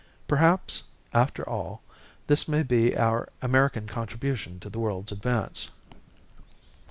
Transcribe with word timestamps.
Perhaps, 0.27 0.85
after 1.13 1.47
all, 1.47 1.83
this 2.25 2.47
may 2.47 2.63
be 2.63 2.97
our 2.97 3.29
American 3.43 3.85
contribution 3.85 4.59
to 4.59 4.67
the 4.67 4.79
world's 4.79 5.11
advance. 5.11 5.69